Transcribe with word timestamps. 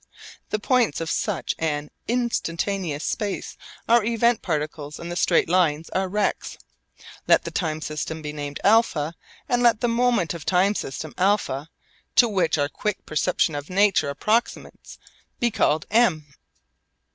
The 0.49 0.57
points 0.57 0.99
of 0.99 1.11
such 1.11 1.53
an 1.59 1.91
instantaneous 2.07 3.03
space 3.05 3.55
are 3.87 4.03
event 4.03 4.41
particles 4.41 4.97
and 4.99 5.11
the 5.11 5.15
straight 5.15 5.47
lines 5.47 5.89
are 5.91 6.09
rects. 6.09 6.57
Let 7.27 7.43
the 7.43 7.51
time 7.51 7.81
system 7.81 8.19
be 8.23 8.33
named 8.33 8.59
α, 8.65 9.13
and 9.47 9.61
let 9.61 9.79
the 9.81 9.87
moment 9.87 10.33
of 10.33 10.43
time 10.43 10.73
system 10.73 11.13
α 11.19 11.67
to 12.15 12.27
which 12.27 12.57
our 12.57 12.67
quick 12.67 13.05
perception 13.05 13.53
of 13.53 13.69
nature 13.69 14.09
approximates 14.09 14.97
be 15.39 15.51
called 15.51 15.85
M. 15.91 16.33